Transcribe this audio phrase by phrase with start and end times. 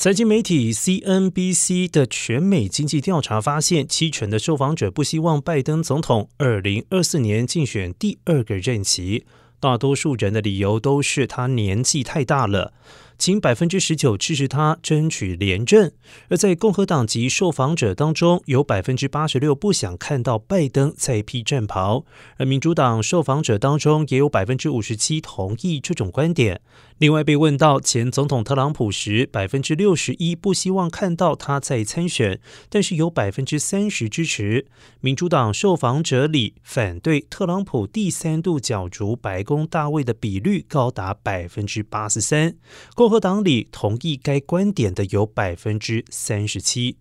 [0.00, 9.26] 财经媒体 CNBC 的全美经济调查发现，七成的受访者不希望拜登总统二零二四年竞选第二个任期。
[9.60, 12.72] 大多数人的理由都是他年纪太大了。
[13.20, 15.92] 仅百分之十九支持他争取连任，
[16.30, 22.06] 而在共和党籍受访者当中，有百分之八十六不想看到拜登再披战袍，
[22.38, 26.62] 而民主党受访者当中也有百分之五十七同意这种观点。
[26.96, 32.40] 另外，被问到前总统特朗普时，百分之六十一不希望看到他再参选，
[32.70, 34.66] 但是有百分之三十支持。
[35.00, 42.54] 民主党受访者里反对特朗普第三度角逐白宫大位的比率高达百分之八十三。
[42.94, 46.96] 共和党里同意该观点的有百分之三十七。